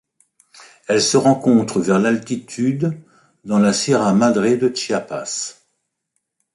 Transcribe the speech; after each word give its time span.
Elle 0.87 0.99
se 0.99 1.15
rencontre 1.15 1.79
vers 1.79 2.01
d'altitude 2.01 2.99
dans 3.43 3.59
la 3.59 3.71
Sierra 3.71 4.15
Madre 4.15 4.55
de 4.57 4.73
Chiapas. 4.75 5.61